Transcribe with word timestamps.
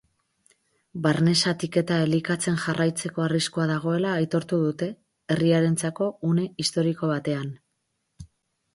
Barne 1.03 1.33
zatiketa 1.41 1.97
elikatzen 2.05 2.57
jarraitzeko 2.63 3.25
arriskua 3.27 3.69
dagoela 3.75 4.17
aitortu 4.25 4.61
dute, 4.65 4.91
herriarentzako 5.37 6.13
une 6.33 6.51
historiko 6.65 7.15
batean. 7.17 7.59